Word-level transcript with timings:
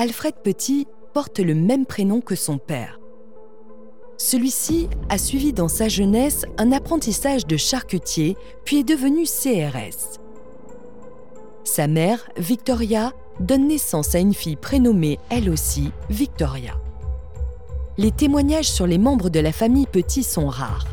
Alfred 0.00 0.36
Petit 0.42 0.86
porte 1.12 1.40
le 1.40 1.54
même 1.54 1.84
prénom 1.84 2.22
que 2.22 2.34
son 2.34 2.56
père. 2.56 2.98
Celui-ci 4.16 4.88
a 5.10 5.18
suivi 5.18 5.52
dans 5.52 5.68
sa 5.68 5.90
jeunesse 5.90 6.46
un 6.56 6.72
apprentissage 6.72 7.46
de 7.46 7.58
charcutier, 7.58 8.38
puis 8.64 8.78
est 8.78 8.82
devenu 8.82 9.24
CRS. 9.24 10.18
Sa 11.64 11.86
mère, 11.86 12.30
Victoria, 12.38 13.12
donne 13.40 13.68
naissance 13.68 14.14
à 14.14 14.20
une 14.20 14.32
fille 14.32 14.56
prénommée 14.56 15.18
elle 15.28 15.50
aussi 15.50 15.90
Victoria. 16.08 16.80
Les 17.98 18.10
témoignages 18.10 18.70
sur 18.70 18.86
les 18.86 18.96
membres 18.96 19.28
de 19.28 19.40
la 19.40 19.52
famille 19.52 19.86
Petit 19.86 20.22
sont 20.22 20.48
rares. 20.48 20.86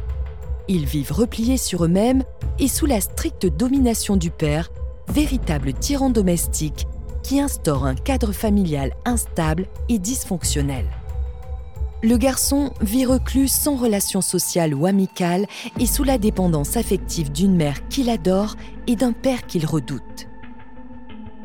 Ils 0.68 0.86
vivent 0.86 1.14
repliés 1.14 1.56
sur 1.56 1.86
eux-mêmes 1.86 2.26
et 2.60 2.68
sous 2.68 2.86
la 2.86 3.00
stricte 3.00 3.46
domination 3.46 4.18
du 4.18 4.32
père, 4.32 4.70
véritable 5.08 5.72
tyran 5.72 6.10
domestique 6.10 6.88
qui 7.28 7.42
instaure 7.42 7.86
un 7.86 7.96
cadre 7.96 8.32
familial 8.32 8.94
instable 9.04 9.68
et 9.90 10.00
dysfonctionnel. 10.00 10.86
Le 12.02 12.16
garçon 12.16 12.72
vit 12.80 13.06
reclus 13.06 13.50
sans 13.50 13.76
relation 13.76 14.22
sociale 14.22 14.74
ou 14.74 14.86
amicale 14.86 15.46
et 15.78 15.88
sous 15.88 16.06
la 16.06 16.18
dépendance 16.18 16.78
affective 16.78 17.30
d'une 17.30 17.58
mère 17.58 17.86
qu'il 17.90 18.10
adore 18.10 18.56
et 18.88 18.96
d'un 18.96 19.12
père 19.12 19.46
qu'il 19.46 19.66
redoute. 19.66 20.30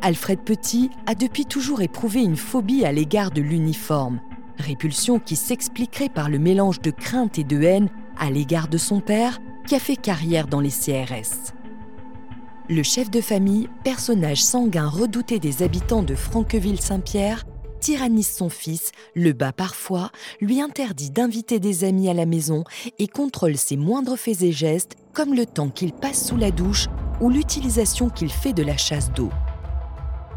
Alfred 0.02 0.38
Petit 0.38 0.88
a 1.06 1.16
depuis 1.16 1.46
toujours 1.46 1.82
éprouvé 1.82 2.20
une 2.22 2.36
phobie 2.36 2.84
à 2.84 2.92
l'égard 2.92 3.32
de 3.32 3.40
l'uniforme, 3.40 4.20
répulsion 4.58 5.18
qui 5.18 5.34
s'expliquerait 5.34 6.10
par 6.10 6.28
le 6.28 6.38
mélange 6.38 6.80
de 6.80 6.92
crainte 6.92 7.40
et 7.40 7.44
de 7.44 7.60
haine 7.60 7.88
à 8.16 8.30
l'égard 8.30 8.68
de 8.68 8.78
son 8.78 9.00
père 9.00 9.40
qui 9.66 9.74
a 9.74 9.80
fait 9.80 9.96
carrière 9.96 10.46
dans 10.46 10.60
les 10.60 10.70
CRS. 10.70 11.52
Le 12.74 12.82
chef 12.82 13.10
de 13.10 13.20
famille, 13.20 13.68
personnage 13.84 14.42
sanguin 14.42 14.88
redouté 14.88 15.38
des 15.38 15.62
habitants 15.62 16.02
de 16.02 16.14
Franqueville-Saint-Pierre, 16.14 17.44
tyrannise 17.80 18.30
son 18.30 18.48
fils, 18.48 18.92
le 19.14 19.34
bat 19.34 19.52
parfois, 19.52 20.10
lui 20.40 20.62
interdit 20.62 21.10
d'inviter 21.10 21.60
des 21.60 21.84
amis 21.84 22.08
à 22.08 22.14
la 22.14 22.24
maison 22.24 22.64
et 22.98 23.08
contrôle 23.08 23.58
ses 23.58 23.76
moindres 23.76 24.16
faits 24.16 24.40
et 24.40 24.52
gestes, 24.52 24.96
comme 25.12 25.34
le 25.34 25.44
temps 25.44 25.68
qu'il 25.68 25.92
passe 25.92 26.28
sous 26.28 26.38
la 26.38 26.50
douche 26.50 26.88
ou 27.20 27.28
l'utilisation 27.28 28.08
qu'il 28.08 28.32
fait 28.32 28.54
de 28.54 28.62
la 28.62 28.78
chasse 28.78 29.12
d'eau. 29.12 29.28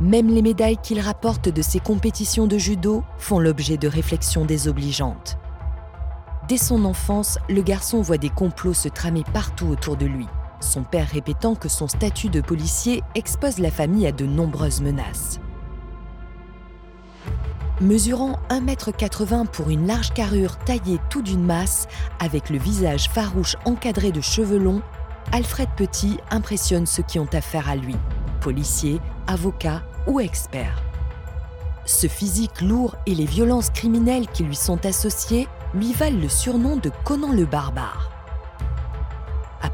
Même 0.01 0.27
les 0.27 0.41
médailles 0.41 0.81
qu'il 0.83 0.99
rapporte 0.99 1.47
de 1.47 1.61
ses 1.61 1.79
compétitions 1.79 2.47
de 2.47 2.57
judo 2.57 3.01
font 3.17 3.39
l'objet 3.39 3.77
de 3.77 3.87
réflexions 3.87 4.43
désobligeantes. 4.43 5.37
Dès 6.49 6.57
son 6.57 6.83
enfance, 6.83 7.39
le 7.47 7.61
garçon 7.61 8.01
voit 8.01 8.17
des 8.17 8.29
complots 8.29 8.73
se 8.73 8.89
tramer 8.89 9.23
partout 9.33 9.67
autour 9.67 9.95
de 9.95 10.05
lui, 10.05 10.27
son 10.59 10.83
père 10.83 11.09
répétant 11.09 11.55
que 11.55 11.69
son 11.69 11.87
statut 11.87 12.29
de 12.29 12.41
policier 12.41 13.03
expose 13.15 13.59
la 13.59 13.71
famille 13.71 14.07
à 14.07 14.11
de 14.11 14.25
nombreuses 14.25 14.81
menaces. 14.81 15.39
Mesurant 17.81 18.39
1,80 18.49 19.41
m 19.41 19.47
pour 19.47 19.69
une 19.69 19.85
large 19.85 20.13
carrure 20.13 20.57
taillée 20.59 20.99
tout 21.09 21.21
d'une 21.21 21.43
masse, 21.43 21.87
avec 22.19 22.49
le 22.49 22.57
visage 22.57 23.09
farouche 23.09 23.57
encadré 23.65 24.11
de 24.11 24.21
cheveux 24.21 24.57
longs, 24.57 24.81
Alfred 25.33 25.67
Petit 25.75 26.17
impressionne 26.31 26.85
ceux 26.85 27.03
qui 27.03 27.19
ont 27.19 27.27
affaire 27.33 27.69
à 27.69 27.75
lui, 27.75 27.95
policiers, 28.39 29.01
avocats 29.27 29.83
ou 30.07 30.21
experts. 30.21 30.81
Ce 31.85 32.07
physique 32.07 32.61
lourd 32.61 32.95
et 33.05 33.13
les 33.13 33.25
violences 33.25 33.69
criminelles 33.69 34.27
qui 34.27 34.43
lui 34.43 34.55
sont 34.55 34.85
associées 34.85 35.47
lui 35.73 35.91
valent 35.93 36.19
le 36.19 36.29
surnom 36.29 36.77
de 36.77 36.91
Conan 37.03 37.33
le 37.33 37.45
barbare. 37.45 38.14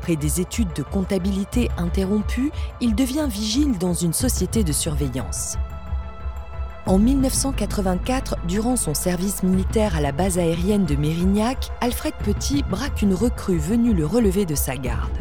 Après 0.01 0.16
des 0.16 0.41
études 0.41 0.73
de 0.75 0.81
comptabilité 0.81 1.69
interrompues, 1.78 2.51
il 2.81 2.95
devient 2.95 3.28
vigile 3.29 3.78
dans 3.78 3.94
une 3.94 4.13
société 4.13 4.63
de 4.63 4.72
surveillance. 4.72 5.57
En 6.88 6.97
1984, 6.97 8.38
durant 8.47 8.78
son 8.78 8.95
service 8.95 9.44
militaire 9.44 9.95
à 9.95 10.01
la 10.01 10.11
base 10.11 10.40
aérienne 10.40 10.85
de 10.85 10.95
Mérignac, 10.95 11.69
Alfred 11.81 12.16
Petit 12.23 12.63
braque 12.63 13.03
une 13.03 13.13
recrue 13.13 13.59
venue 13.59 13.94
le 13.94 14.07
relever 14.07 14.47
de 14.47 14.56
sa 14.56 14.75
garde. 14.75 15.16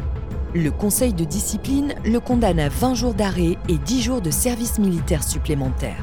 Le 0.54 0.70
conseil 0.70 1.12
de 1.12 1.24
discipline 1.24 1.94
le 2.02 2.18
condamne 2.18 2.58
à 2.58 2.70
20 2.70 2.94
jours 2.94 3.12
d'arrêt 3.12 3.58
et 3.68 3.76
10 3.76 4.00
jours 4.00 4.22
de 4.22 4.30
service 4.30 4.78
militaire 4.78 5.22
supplémentaire. 5.22 6.02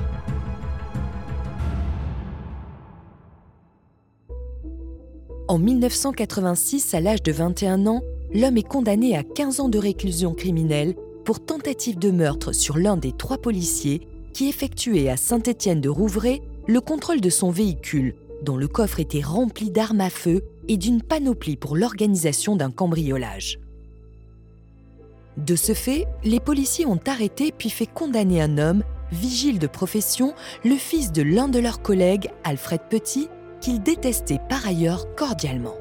En 5.47 5.57
1986, 5.57 6.93
à 6.93 6.99
l'âge 6.99 7.23
de 7.23 7.31
21 7.31 7.87
ans, 7.87 8.01
l'homme 8.33 8.57
est 8.57 8.67
condamné 8.67 9.15
à 9.15 9.23
15 9.23 9.59
ans 9.59 9.69
de 9.69 9.77
réclusion 9.77 10.33
criminelle 10.33 10.95
pour 11.25 11.39
tentative 11.39 11.99
de 11.99 12.11
meurtre 12.11 12.53
sur 12.53 12.77
l'un 12.77 12.97
des 12.97 13.11
trois 13.11 13.37
policiers 13.37 14.07
qui 14.33 14.49
effectuait 14.49 15.09
à 15.09 15.17
Saint-Étienne 15.17 15.81
de 15.81 15.89
Rouvray 15.89 16.41
le 16.67 16.81
contrôle 16.81 17.21
de 17.21 17.29
son 17.29 17.49
véhicule, 17.49 18.15
dont 18.43 18.57
le 18.57 18.67
coffre 18.67 18.99
était 18.99 19.21
rempli 19.21 19.71
d'armes 19.71 20.01
à 20.01 20.09
feu 20.09 20.43
et 20.67 20.77
d'une 20.77 21.01
panoplie 21.01 21.55
pour 21.55 21.75
l'organisation 21.75 22.55
d'un 22.55 22.71
cambriolage. 22.71 23.59
De 25.37 25.55
ce 25.55 25.73
fait, 25.73 26.05
les 26.23 26.39
policiers 26.39 26.85
ont 26.85 26.99
arrêté 27.05 27.53
puis 27.55 27.69
fait 27.69 27.85
condamner 27.85 28.41
un 28.41 28.57
homme, 28.57 28.83
vigile 29.11 29.59
de 29.59 29.67
profession, 29.67 30.33
le 30.65 30.75
fils 30.75 31.11
de 31.11 31.21
l'un 31.21 31.47
de 31.47 31.59
leurs 31.59 31.81
collègues, 31.81 32.29
Alfred 32.43 32.81
Petit, 32.89 33.29
qu'ils 33.61 33.81
détestaient 33.81 34.41
par 34.49 34.67
ailleurs 34.67 35.15
cordialement. 35.15 35.75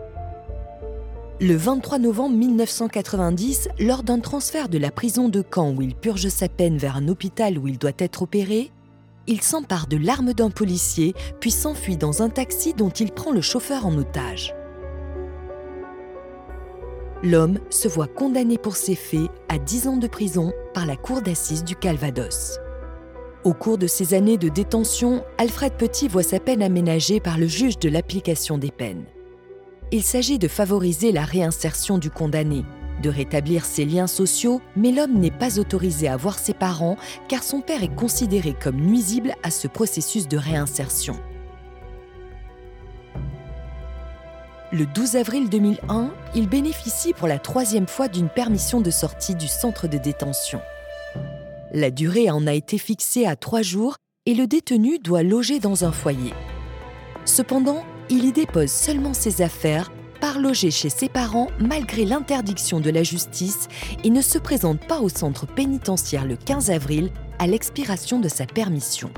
Le 1.39 1.55
23 1.55 1.99
novembre 1.99 2.35
1990, 2.35 3.69
lors 3.79 4.03
d'un 4.03 4.21
transfert 4.21 4.71
de 4.71 4.79
la 4.79 4.91
prison 4.91 5.29
de 5.29 5.45
Caen 5.55 5.77
où 5.77 5.83
il 5.83 5.95
purge 5.95 6.29
sa 6.29 6.49
peine 6.49 6.79
vers 6.79 6.97
un 6.97 7.09
hôpital 7.09 7.59
où 7.59 7.69
il 7.69 7.77
doit 7.77 7.91
être 7.99 8.23
opéré, 8.23 8.71
il 9.27 9.43
s'empare 9.43 9.87
de 9.87 9.99
l'arme 9.99 10.33
d'un 10.33 10.49
policier 10.49 11.13
puis 11.39 11.51
s'enfuit 11.51 11.99
dans 11.99 12.23
un 12.23 12.31
taxi 12.31 12.73
dont 12.73 12.89
il 12.89 13.13
prend 13.13 13.33
le 13.33 13.43
chauffeur 13.43 13.85
en 13.85 13.95
otage. 13.99 14.55
L'homme 17.23 17.59
se 17.69 17.87
voit 17.87 18.07
condamné 18.07 18.57
pour 18.57 18.77
ses 18.77 18.95
faits 18.95 19.29
à 19.51 19.59
10 19.59 19.89
ans 19.89 19.97
de 19.99 20.07
prison 20.07 20.55
par 20.73 20.87
la 20.87 20.97
cour 20.97 21.21
d'assises 21.21 21.65
du 21.65 21.77
Calvados. 21.77 22.59
Au 23.45 23.53
cours 23.53 23.77
de 23.77 23.87
ces 23.87 24.15
années 24.15 24.39
de 24.39 24.49
détention, 24.49 25.23
Alfred 25.37 25.75
Petit 25.75 26.09
voit 26.09 26.23
sa 26.23 26.41
peine 26.41 26.63
aménagée 26.63 27.21
par 27.21 27.37
le 27.37 27.47
juge 27.47 27.79
de 27.79 27.91
l'application 27.91 28.57
des 28.57 28.71
peines. 28.71 29.05
Il 29.93 30.03
s'agit 30.03 30.39
de 30.39 30.49
favoriser 30.49 31.13
la 31.13 31.25
réinsertion 31.25 31.99
du 31.99 32.11
condamné, 32.11 32.65
de 33.03 33.09
rétablir 33.09 33.65
ses 33.65 33.85
liens 33.85 34.09
sociaux, 34.09 34.61
mais 34.75 34.91
l'homme 34.91 35.19
n'est 35.19 35.31
pas 35.31 35.61
autorisé 35.61 36.09
à 36.09 36.17
voir 36.17 36.39
ses 36.39 36.55
parents 36.55 36.97
car 37.29 37.45
son 37.45 37.61
père 37.61 37.85
est 37.85 37.95
considéré 37.95 38.53
comme 38.53 38.81
nuisible 38.81 39.35
à 39.45 39.51
ce 39.51 39.69
processus 39.69 40.27
de 40.27 40.37
réinsertion. 40.37 41.17
Le 44.73 44.87
12 44.87 45.15
avril 45.17 45.49
2001, 45.49 46.11
il 46.35 46.49
bénéficie 46.49 47.13
pour 47.13 47.29
la 47.29 47.39
troisième 47.39 47.87
fois 47.87 48.09
d'une 48.09 48.29
permission 48.29 48.81
de 48.81 48.91
sortie 48.91 49.37
du 49.37 49.47
centre 49.47 49.87
de 49.87 49.99
détention. 49.99 50.61
La 51.73 51.93
durée 51.93 52.29
en 52.31 52.49
a 52.49 52.53
été 52.53 52.77
fixée 52.77 53.27
à 53.27 53.37
trois 53.37 53.63
jours 53.63 53.97
et 54.27 54.35
le 54.35 54.49
détenu 54.49 54.99
doit 54.99 55.23
loger 55.23 55.61
dans 55.61 55.85
un 55.85 55.93
foyer. 55.93 56.35
Cependant, 57.25 57.85
il 58.09 58.25
y 58.25 58.33
dépose 58.33 58.71
seulement 58.71 59.15
ses 59.15 59.43
affaires 59.43 59.91
part 60.21 60.39
loger 60.39 60.71
chez 60.71 60.89
ses 60.89 61.09
parents 61.09 61.49
malgré 61.59 62.05
l'interdiction 62.05 62.81
de 62.81 62.91
la 62.91 63.03
justice 63.03 63.69
et 64.05 64.11
ne 64.11 64.23
se 64.23 64.39
présente 64.39 64.81
pas 64.87 65.01
au 65.01 65.09
centre 65.09 65.47
pénitentiaire 65.47 66.25
le 66.25 66.37
15 66.37 66.71
avril 66.71 67.11
à 67.39 67.47
l'expiration 67.47 68.19
de 68.19 68.29
sa 68.29 68.47
permission. 68.47 69.11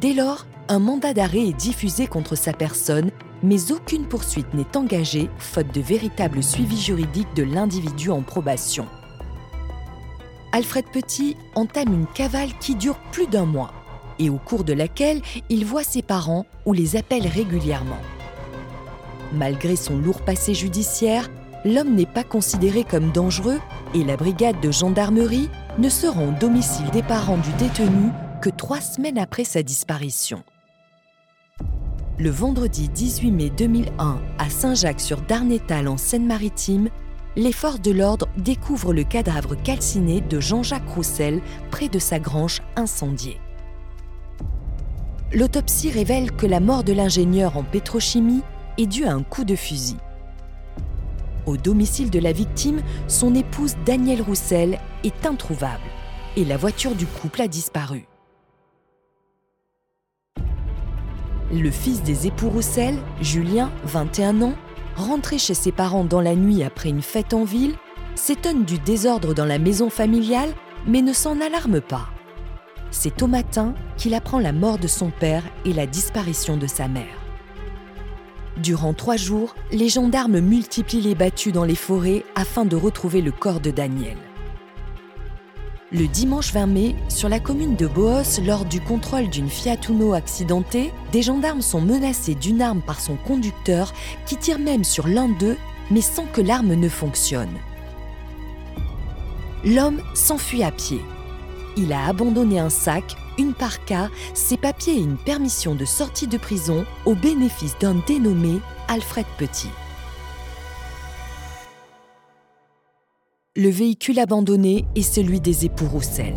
Dès 0.00 0.14
lors, 0.14 0.46
un 0.68 0.78
mandat 0.78 1.14
d'arrêt 1.14 1.46
est 1.46 1.56
diffusé 1.56 2.06
contre 2.06 2.34
sa 2.34 2.52
personne, 2.52 3.10
mais 3.42 3.70
aucune 3.70 4.08
poursuite 4.08 4.52
n'est 4.54 4.76
engagée 4.76 5.30
faute 5.38 5.72
de 5.72 5.80
véritable 5.80 6.42
suivi 6.42 6.80
juridique 6.80 7.32
de 7.36 7.44
l'individu 7.44 8.10
en 8.10 8.22
probation. 8.22 8.86
Alfred 10.52 10.86
Petit 10.92 11.36
entame 11.54 11.92
une 11.92 12.06
cavale 12.06 12.56
qui 12.58 12.74
dure 12.74 12.98
plus 13.12 13.26
d'un 13.26 13.44
mois 13.44 13.72
et 14.18 14.30
au 14.30 14.38
cours 14.38 14.64
de 14.64 14.72
laquelle 14.72 15.20
il 15.48 15.64
voit 15.64 15.84
ses 15.84 16.02
parents 16.02 16.46
ou 16.66 16.72
les 16.72 16.96
appelle 16.96 17.26
régulièrement. 17.26 18.00
Malgré 19.32 19.76
son 19.76 19.96
lourd 19.96 20.22
passé 20.22 20.54
judiciaire, 20.54 21.28
l'homme 21.64 21.94
n'est 21.94 22.06
pas 22.06 22.24
considéré 22.24 22.84
comme 22.84 23.10
dangereux 23.10 23.60
et 23.94 24.04
la 24.04 24.16
brigade 24.16 24.60
de 24.60 24.70
gendarmerie 24.70 25.48
ne 25.78 25.88
se 25.88 26.06
rend 26.06 26.28
au 26.28 26.38
domicile 26.38 26.90
des 26.92 27.02
parents 27.02 27.38
du 27.38 27.50
détenu 27.58 28.10
que 28.40 28.50
trois 28.50 28.80
semaines 28.80 29.18
après 29.18 29.44
sa 29.44 29.62
disparition. 29.62 30.44
Le 32.18 32.30
vendredi 32.30 32.88
18 32.88 33.30
mai 33.32 33.50
2001, 33.50 34.20
à 34.38 34.50
Saint-Jacques-sur-Darnétal 34.50 35.88
en 35.88 35.96
Seine-Maritime, 35.96 36.88
les 37.34 37.50
forces 37.50 37.80
de 37.80 37.90
l'ordre 37.90 38.28
découvrent 38.36 38.92
le 38.92 39.02
cadavre 39.02 39.56
calciné 39.56 40.20
de 40.20 40.38
Jean-Jacques 40.38 40.88
Roussel 40.88 41.40
près 41.72 41.88
de 41.88 41.98
sa 41.98 42.20
grange 42.20 42.62
incendiée. 42.76 43.40
L'autopsie 45.34 45.90
révèle 45.90 46.30
que 46.30 46.46
la 46.46 46.60
mort 46.60 46.84
de 46.84 46.92
l'ingénieur 46.92 47.56
en 47.56 47.64
pétrochimie 47.64 48.42
est 48.78 48.86
due 48.86 49.04
à 49.04 49.12
un 49.12 49.24
coup 49.24 49.44
de 49.44 49.56
fusil. 49.56 49.96
Au 51.44 51.56
domicile 51.56 52.08
de 52.08 52.20
la 52.20 52.30
victime, 52.30 52.82
son 53.08 53.34
épouse 53.34 53.74
Danielle 53.84 54.22
Roussel 54.22 54.78
est 55.02 55.26
introuvable 55.26 55.82
et 56.36 56.44
la 56.44 56.56
voiture 56.56 56.94
du 56.94 57.06
couple 57.06 57.42
a 57.42 57.48
disparu. 57.48 58.06
Le 61.52 61.70
fils 61.70 62.04
des 62.04 62.28
époux 62.28 62.48
Roussel, 62.48 62.96
Julien, 63.20 63.72
21 63.86 64.40
ans, 64.40 64.54
rentré 64.94 65.38
chez 65.38 65.54
ses 65.54 65.72
parents 65.72 66.04
dans 66.04 66.20
la 66.20 66.36
nuit 66.36 66.62
après 66.62 66.90
une 66.90 67.02
fête 67.02 67.34
en 67.34 67.42
ville, 67.42 67.74
s'étonne 68.14 68.64
du 68.64 68.78
désordre 68.78 69.34
dans 69.34 69.44
la 69.44 69.58
maison 69.58 69.90
familiale, 69.90 70.54
mais 70.86 71.02
ne 71.02 71.12
s'en 71.12 71.40
alarme 71.40 71.80
pas. 71.80 72.13
C'est 72.96 73.22
au 73.22 73.26
matin 73.26 73.74
qu'il 73.96 74.14
apprend 74.14 74.38
la 74.38 74.52
mort 74.52 74.78
de 74.78 74.86
son 74.86 75.10
père 75.10 75.42
et 75.64 75.72
la 75.72 75.84
disparition 75.84 76.56
de 76.56 76.68
sa 76.68 76.86
mère. 76.86 77.18
Durant 78.56 78.94
trois 78.94 79.16
jours, 79.16 79.56
les 79.72 79.88
gendarmes 79.88 80.38
multiplient 80.38 81.00
les 81.00 81.16
battues 81.16 81.50
dans 81.50 81.64
les 81.64 81.74
forêts 81.74 82.24
afin 82.36 82.64
de 82.64 82.76
retrouver 82.76 83.20
le 83.20 83.32
corps 83.32 83.58
de 83.58 83.72
Daniel. 83.72 84.16
Le 85.90 86.06
dimanche 86.06 86.52
20 86.52 86.66
mai, 86.66 86.94
sur 87.08 87.28
la 87.28 87.40
commune 87.40 87.74
de 87.74 87.88
Boos, 87.88 88.40
lors 88.46 88.64
du 88.64 88.80
contrôle 88.80 89.28
d'une 89.28 89.50
Fiat 89.50 89.76
Uno 89.88 90.14
accidentée, 90.14 90.92
des 91.10 91.22
gendarmes 91.22 91.62
sont 91.62 91.80
menacés 91.80 92.36
d'une 92.36 92.62
arme 92.62 92.80
par 92.80 93.00
son 93.00 93.16
conducteur 93.16 93.92
qui 94.24 94.36
tire 94.36 94.60
même 94.60 94.84
sur 94.84 95.08
l'un 95.08 95.28
d'eux, 95.28 95.58
mais 95.90 96.00
sans 96.00 96.26
que 96.26 96.40
l'arme 96.40 96.74
ne 96.74 96.88
fonctionne. 96.88 97.58
L'homme 99.64 100.00
s'enfuit 100.14 100.62
à 100.62 100.70
pied. 100.70 101.00
Il 101.76 101.92
a 101.92 102.06
abandonné 102.06 102.60
un 102.60 102.70
sac, 102.70 103.16
une 103.36 103.52
parka, 103.52 104.08
ses 104.32 104.56
papiers 104.56 104.94
et 104.94 105.00
une 105.00 105.16
permission 105.16 105.74
de 105.74 105.84
sortie 105.84 106.28
de 106.28 106.38
prison 106.38 106.86
au 107.04 107.14
bénéfice 107.14 107.76
d'un 107.80 107.96
dénommé 108.06 108.60
Alfred 108.86 109.26
Petit. 109.38 109.70
Le 113.56 113.68
véhicule 113.68 114.20
abandonné 114.20 114.84
est 114.94 115.02
celui 115.02 115.40
des 115.40 115.64
époux 115.64 115.86
Roussel. 115.86 116.34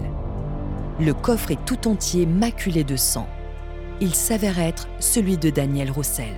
Le 1.00 1.14
coffre 1.14 1.52
est 1.52 1.66
tout 1.66 1.88
entier 1.88 2.26
maculé 2.26 2.84
de 2.84 2.96
sang. 2.96 3.28
Il 4.02 4.16
s'avère 4.16 4.60
être 4.60 4.88
celui 5.00 5.38
de 5.38 5.52
Daniel 5.52 5.92
Roussel. 5.92 6.34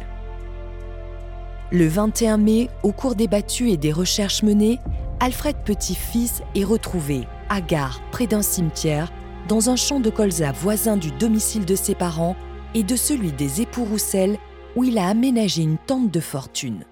Le 1.72 1.88
21 1.88 2.38
mai, 2.38 2.70
au 2.84 2.92
cours 2.92 3.16
des 3.16 3.28
battues 3.28 3.70
et 3.70 3.78
des 3.78 3.92
recherches 3.94 4.44
menées, 4.44 4.80
Alfred 5.22 5.58
Petit-Fils 5.66 6.44
est 6.56 6.64
retrouvé, 6.64 7.28
à 7.50 7.60
gare, 7.60 8.00
près 8.12 8.26
d'un 8.26 8.42
cimetière, 8.42 9.12
dans 9.50 9.70
un 9.70 9.76
champ 9.76 10.00
de 10.00 10.10
colza 10.10 10.54
voisin 10.54 10.96
du 10.96 11.12
domicile 11.12 11.66
de 11.66 11.76
ses 11.76 11.94
parents 11.94 12.38
et 12.74 12.84
de 12.84 12.96
celui 12.96 13.34
des 13.34 13.62
époux 13.62 13.84
Roussel, 13.84 14.38
où 14.78 14.86
il 14.86 14.98
a 14.98 15.08
aménagé 15.08 15.64
une 15.64 15.78
tente 15.78 16.10
de 16.10 16.22
fortune. 16.22 16.86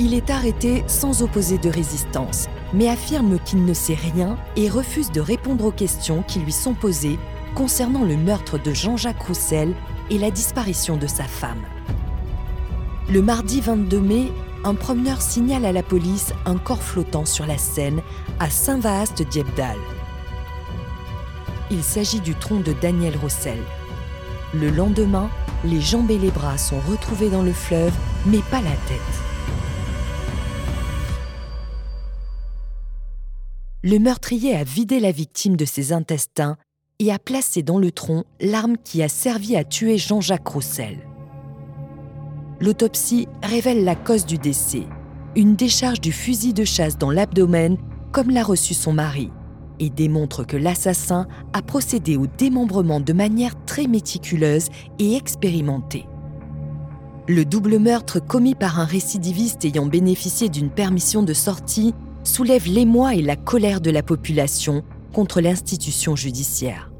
Il 0.00 0.14
est 0.14 0.30
arrêté 0.30 0.82
sans 0.86 1.22
opposer 1.22 1.58
de 1.58 1.68
résistance, 1.68 2.48
mais 2.72 2.88
affirme 2.88 3.38
qu'il 3.40 3.66
ne 3.66 3.74
sait 3.74 3.94
rien 3.94 4.38
et 4.56 4.70
refuse 4.70 5.12
de 5.12 5.20
répondre 5.20 5.66
aux 5.66 5.70
questions 5.70 6.22
qui 6.22 6.38
lui 6.38 6.52
sont 6.52 6.74
posées 6.74 7.18
concernant 7.54 8.04
le 8.04 8.16
meurtre 8.16 8.58
de 8.58 8.72
Jean-Jacques 8.72 9.22
Roussel 9.22 9.74
et 10.10 10.18
la 10.18 10.30
disparition 10.30 10.96
de 10.96 11.06
sa 11.06 11.24
femme. 11.24 11.62
Le 13.12 13.20
mardi 13.20 13.60
22 13.60 14.00
mai, 14.00 14.32
un 14.64 14.74
promeneur 14.74 15.22
signale 15.22 15.64
à 15.64 15.72
la 15.72 15.82
police 15.82 16.32
un 16.46 16.56
corps 16.56 16.82
flottant 16.82 17.24
sur 17.24 17.46
la 17.46 17.58
Seine 17.58 18.02
à 18.40 18.50
Saint-Vaast-Diepdal. 18.50 19.76
Il 21.70 21.82
s'agit 21.82 22.20
du 22.20 22.34
tronc 22.34 22.60
de 22.60 22.72
Daniel 22.72 23.16
Roussel. 23.16 23.58
Le 24.52 24.70
lendemain, 24.70 25.30
les 25.64 25.80
jambes 25.80 26.10
et 26.10 26.18
les 26.18 26.30
bras 26.30 26.58
sont 26.58 26.80
retrouvés 26.88 27.30
dans 27.30 27.42
le 27.42 27.52
fleuve, 27.52 27.92
mais 28.26 28.40
pas 28.50 28.60
la 28.60 28.76
tête. 28.88 29.24
le 33.84 33.98
meurtrier 33.98 34.56
a 34.56 34.64
vidé 34.64 34.98
la 34.98 35.12
victime 35.12 35.56
de 35.56 35.66
ses 35.66 35.92
intestins 35.92 36.56
et 37.00 37.12
a 37.12 37.18
placé 37.18 37.62
dans 37.62 37.78
le 37.78 37.92
tronc 37.92 38.24
l'arme 38.40 38.78
qui 38.82 39.02
a 39.02 39.10
servi 39.10 39.56
à 39.56 39.64
tuer 39.64 39.98
Jean-Jacques 39.98 40.48
Roussel. 40.48 40.96
L'autopsie 42.60 43.28
révèle 43.42 43.84
la 43.84 43.96
cause 43.96 44.26
du 44.26 44.38
décès, 44.38 44.84
une 45.34 45.56
décharge 45.56 46.00
du 46.00 46.12
fusil 46.12 46.52
de 46.52 46.64
chasse 46.64 46.98
dans 46.98 47.10
l'abdomen 47.10 47.76
comme 48.12 48.30
l'a 48.30 48.44
reçu 48.44 48.74
son 48.74 48.92
mari, 48.92 49.30
et 49.80 49.90
démontre 49.90 50.46
que 50.46 50.56
l'assassin 50.56 51.26
a 51.52 51.62
procédé 51.62 52.16
au 52.16 52.26
démembrement 52.26 53.00
de 53.00 53.12
manière 53.12 53.54
très 53.64 53.88
méticuleuse 53.88 54.68
et 55.00 55.16
expérimentée. 55.16 56.06
Le 57.26 57.44
double 57.44 57.78
meurtre 57.78 58.20
commis 58.20 58.54
par 58.54 58.78
un 58.78 58.84
récidiviste 58.84 59.64
ayant 59.64 59.86
bénéficié 59.86 60.48
d'une 60.48 60.70
permission 60.70 61.22
de 61.22 61.32
sortie 61.32 61.92
soulève 62.22 62.68
l'émoi 62.68 63.14
et 63.14 63.22
la 63.22 63.34
colère 63.34 63.80
de 63.80 63.90
la 63.90 64.02
population 64.02 64.84
contre 65.12 65.40
l'institution 65.40 66.14
judiciaire. 66.14 66.92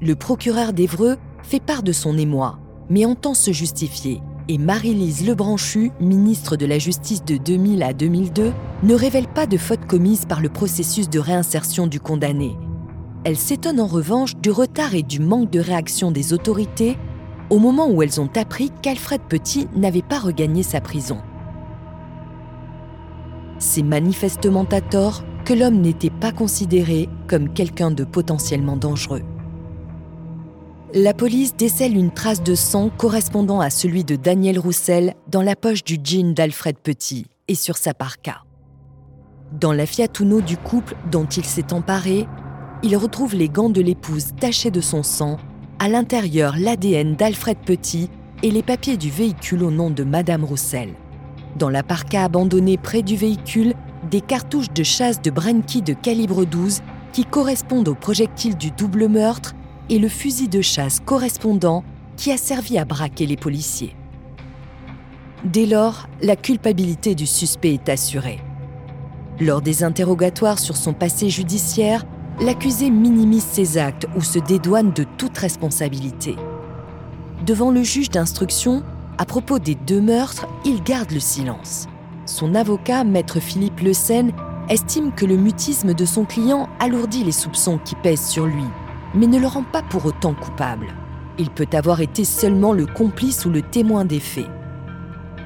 Le 0.00 0.14
procureur 0.14 0.72
d'Evreux 0.72 1.16
fait 1.42 1.62
part 1.62 1.82
de 1.82 1.92
son 1.92 2.16
émoi, 2.18 2.58
mais 2.88 3.04
entend 3.04 3.34
se 3.34 3.50
justifier, 3.50 4.20
et 4.52 4.58
Marie-Lise 4.58 5.26
Lebranchu, 5.26 5.92
ministre 5.98 6.56
de 6.56 6.66
la 6.66 6.78
Justice 6.78 7.24
de 7.24 7.38
2000 7.38 7.82
à 7.82 7.94
2002, 7.94 8.52
ne 8.82 8.94
révèle 8.94 9.26
pas 9.26 9.46
de 9.46 9.56
faute 9.56 9.86
commise 9.86 10.26
par 10.26 10.42
le 10.42 10.50
processus 10.50 11.08
de 11.08 11.18
réinsertion 11.18 11.86
du 11.86 12.00
condamné. 12.00 12.58
Elle 13.24 13.38
s'étonne 13.38 13.80
en 13.80 13.86
revanche 13.86 14.36
du 14.36 14.50
retard 14.50 14.94
et 14.94 15.02
du 15.02 15.20
manque 15.20 15.48
de 15.48 15.58
réaction 15.58 16.10
des 16.10 16.34
autorités 16.34 16.98
au 17.48 17.58
moment 17.58 17.88
où 17.88 18.02
elles 18.02 18.20
ont 18.20 18.28
appris 18.36 18.70
qu'Alfred 18.82 19.22
Petit 19.26 19.68
n'avait 19.74 20.02
pas 20.02 20.18
regagné 20.18 20.62
sa 20.62 20.82
prison. 20.82 21.16
C'est 23.58 23.82
manifestement 23.82 24.66
à 24.70 24.82
tort 24.82 25.24
que 25.46 25.54
l'homme 25.54 25.80
n'était 25.80 26.10
pas 26.10 26.32
considéré 26.32 27.08
comme 27.26 27.54
quelqu'un 27.54 27.90
de 27.90 28.04
potentiellement 28.04 28.76
dangereux. 28.76 29.22
La 30.94 31.14
police 31.14 31.56
décèle 31.56 31.96
une 31.96 32.10
trace 32.10 32.42
de 32.42 32.54
sang 32.54 32.90
correspondant 32.94 33.60
à 33.60 33.70
celui 33.70 34.04
de 34.04 34.14
Daniel 34.14 34.58
Roussel 34.58 35.14
dans 35.26 35.40
la 35.40 35.56
poche 35.56 35.84
du 35.84 35.96
jean 36.04 36.34
d'Alfred 36.34 36.76
Petit 36.76 37.24
et 37.48 37.54
sur 37.54 37.78
sa 37.78 37.94
parka. 37.94 38.44
Dans 39.58 39.72
la 39.72 39.86
Fiat 39.86 40.08
Uno 40.20 40.42
du 40.42 40.58
couple 40.58 40.94
dont 41.10 41.24
il 41.24 41.46
s'est 41.46 41.72
emparé, 41.72 42.26
il 42.82 42.94
retrouve 42.98 43.34
les 43.34 43.48
gants 43.48 43.70
de 43.70 43.80
l'épouse 43.80 44.34
tachés 44.38 44.70
de 44.70 44.82
son 44.82 45.02
sang, 45.02 45.38
à 45.78 45.88
l'intérieur 45.88 46.56
l'ADN 46.58 47.16
d'Alfred 47.16 47.56
Petit 47.64 48.10
et 48.42 48.50
les 48.50 48.62
papiers 48.62 48.98
du 48.98 49.08
véhicule 49.08 49.62
au 49.62 49.70
nom 49.70 49.88
de 49.88 50.04
Madame 50.04 50.44
Roussel. 50.44 50.90
Dans 51.56 51.70
la 51.70 51.82
parka 51.82 52.24
abandonnée 52.24 52.76
près 52.76 53.00
du 53.00 53.16
véhicule, 53.16 53.72
des 54.10 54.20
cartouches 54.20 54.72
de 54.74 54.82
chasse 54.82 55.22
de 55.22 55.30
Brenky 55.30 55.80
de 55.80 55.94
calibre 55.94 56.44
12 56.44 56.80
qui 57.14 57.24
correspondent 57.24 57.88
au 57.88 57.94
projectile 57.94 58.58
du 58.58 58.72
double 58.72 59.08
meurtre 59.08 59.54
et 59.88 59.98
le 59.98 60.08
fusil 60.08 60.48
de 60.48 60.60
chasse 60.60 61.00
correspondant 61.00 61.84
qui 62.16 62.32
a 62.32 62.36
servi 62.36 62.78
à 62.78 62.84
braquer 62.84 63.26
les 63.26 63.36
policiers. 63.36 63.94
Dès 65.44 65.66
lors, 65.66 66.08
la 66.22 66.36
culpabilité 66.36 67.14
du 67.14 67.26
suspect 67.26 67.74
est 67.74 67.88
assurée. 67.88 68.38
Lors 69.40 69.60
des 69.60 69.82
interrogatoires 69.82 70.58
sur 70.58 70.76
son 70.76 70.92
passé 70.92 71.30
judiciaire, 71.30 72.04
l'accusé 72.40 72.90
minimise 72.90 73.44
ses 73.44 73.76
actes 73.76 74.06
ou 74.16 74.20
se 74.20 74.38
dédouane 74.38 74.92
de 74.92 75.04
toute 75.18 75.36
responsabilité. 75.36 76.36
Devant 77.44 77.72
le 77.72 77.82
juge 77.82 78.10
d'instruction, 78.10 78.84
à 79.18 79.24
propos 79.24 79.58
des 79.58 79.74
deux 79.74 80.00
meurtres, 80.00 80.46
il 80.64 80.82
garde 80.82 81.10
le 81.10 81.20
silence. 81.20 81.88
Son 82.24 82.54
avocat, 82.54 83.02
maître 83.02 83.40
Philippe 83.40 83.80
Le 83.80 83.92
Seine, 83.92 84.32
estime 84.68 85.12
que 85.12 85.26
le 85.26 85.36
mutisme 85.36 85.92
de 85.92 86.04
son 86.04 86.24
client 86.24 86.68
alourdit 86.78 87.24
les 87.24 87.32
soupçons 87.32 87.78
qui 87.84 87.96
pèsent 87.96 88.26
sur 88.26 88.46
lui, 88.46 88.64
mais 89.14 89.26
ne 89.26 89.38
le 89.38 89.46
rend 89.46 89.64
pas 89.64 89.82
pour 89.82 90.06
autant 90.06 90.34
coupable. 90.34 90.94
Il 91.38 91.50
peut 91.50 91.68
avoir 91.72 92.00
été 92.00 92.24
seulement 92.24 92.72
le 92.72 92.86
complice 92.86 93.44
ou 93.46 93.50
le 93.50 93.62
témoin 93.62 94.04
des 94.04 94.20
faits. 94.20 94.50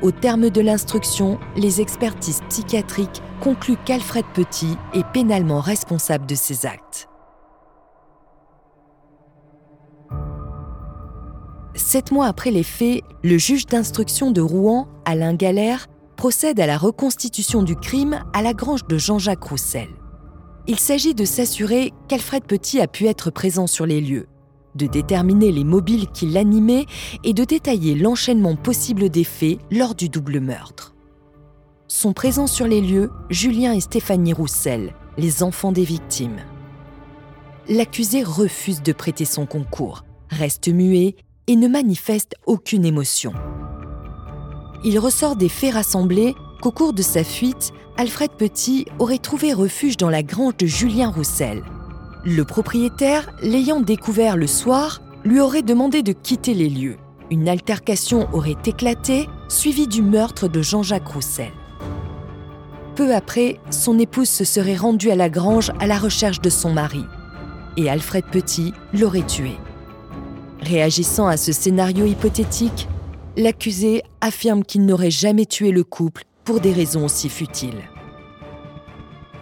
Au 0.03 0.11
terme 0.11 0.51
de 0.51 0.61
l'instruction, 0.61 1.39
les 1.57 1.81
expertises 1.81 2.43
psychiatriques 2.49 3.23
concluent 3.41 3.79
qu'Alfred 3.85 4.27
Petit 4.35 4.77
est 4.93 5.07
pénalement 5.13 5.61
responsable 5.61 6.27
de 6.27 6.35
ses 6.35 6.67
actes. 6.67 7.09
Sept 11.75 12.11
mois 12.11 12.27
après 12.27 12.51
les 12.51 12.63
faits, 12.63 13.03
le 13.23 13.39
juge 13.39 13.67
d'instruction 13.67 14.31
de 14.31 14.41
Rouen, 14.41 14.89
Alain 15.05 15.35
Galère, 15.35 15.87
procède 16.17 16.59
à 16.59 16.67
la 16.67 16.79
reconstitution 16.79 17.63
du 17.63 17.77
crime 17.77 18.23
à 18.33 18.43
la 18.43 18.55
grange 18.55 18.87
de 18.87 18.99
Jean-Jacques 18.99 19.45
Roussel. 19.45 19.89
Il 20.69 20.81
s'agit 20.81 21.15
de 21.15 21.25
s'assurer 21.25 21.93
qu'Alfred 22.09 22.45
Petit 22.45 22.81
a 22.81 22.89
pu 22.89 23.07
être 23.07 23.31
présent 23.31 23.69
sur 23.69 23.87
les 23.87 24.01
lieux, 24.01 24.27
de 24.75 24.87
déterminer 24.87 25.53
les 25.53 25.63
mobiles 25.63 26.09
qui 26.09 26.27
l'animaient 26.27 26.87
et 27.23 27.33
de 27.33 27.45
détailler 27.45 27.95
l'enchaînement 27.95 28.57
possible 28.57 29.09
des 29.09 29.23
faits 29.23 29.59
lors 29.71 29.95
du 29.95 30.09
double 30.09 30.41
meurtre. 30.41 30.95
Sont 31.87 32.13
présents 32.13 32.49
sur 32.49 32.67
les 32.67 32.81
lieux 32.81 33.13
Julien 33.31 33.75
et 33.75 33.81
Stéphanie 33.81 34.33
Roussel, 34.33 34.93
les 35.17 35.45
enfants 35.45 35.71
des 35.71 35.85
victimes. 35.85 36.41
L'accusé 37.69 38.25
refuse 38.25 38.83
de 38.83 38.93
prêter 38.93 39.25
son 39.25 39.47
concours, 39.47 40.05
reste 40.31 40.67
muet 40.67 41.15
et 41.47 41.55
ne 41.55 41.69
manifeste 41.69 42.35
aucune 42.45 42.85
émotion. 42.85 43.33
Il 44.85 44.99
ressort 44.99 45.37
des 45.37 45.49
faits 45.49 45.75
rassemblés 45.75 46.35
qu'au 46.67 46.73
cours 46.73 46.93
de 46.93 47.03
sa 47.03 47.23
fuite, 47.23 47.73
Alfred 47.97 48.33
Petit 48.33 48.87
aurait 48.99 49.19
trouvé 49.19 49.53
refuge 49.53 49.97
dans 49.97 50.11
la 50.11 50.25
grange 50.25 50.57
de 50.57 50.67
Julien 50.67 51.11
Roussel. 51.11 51.63
Le 52.25 52.43
propriétaire, 52.43 53.31
l'ayant 53.41 53.81
découvert 53.81 54.37
le 54.37 54.49
soir, 54.49 55.01
lui 55.23 55.39
aurait 55.39 55.63
demandé 55.63 56.03
de 56.03 56.11
quitter 56.11 56.55
les 56.55 56.69
lieux. 56.69 56.97
Une 57.31 57.49
altercation 57.49 58.27
aurait 58.33 58.57
éclaté, 58.65 59.29
suivie 59.47 59.87
du 59.87 60.03
meurtre 60.03 60.49
de 60.49 60.61
Jean-Jacques 60.61 61.07
Roussel. 61.07 61.53
Peu 62.97 63.15
après, 63.15 63.61
son 63.71 64.01
épouse 64.01 64.29
se 64.29 64.43
serait 64.43 64.75
rendue 64.75 65.13
à 65.13 65.17
la 65.17 65.29
grange 65.29 65.71
à 65.79 65.87
la 65.87 65.99
recherche 65.99 66.41
de 66.41 66.51
son 66.51 66.73
mari, 66.73 67.05
et 67.77 67.89
Alfred 67.89 68.25
Petit 68.25 68.75
l'aurait 68.93 69.27
tué. 69.27 69.53
Réagissant 70.63 71.29
à 71.29 71.37
ce 71.37 71.53
scénario 71.53 72.07
hypothétique, 72.07 72.89
l'accusé 73.37 74.03
affirme 74.21 74.65
qu'il 74.65 74.85
n'aurait 74.85 75.13
jamais 75.13 75.47
tué 75.47 75.71
le 75.71 75.85
couple 75.85 76.26
pour 76.47 76.61
des 76.61 76.73
raisons 76.73 77.05
aussi 77.05 77.29
futiles. 77.29 77.83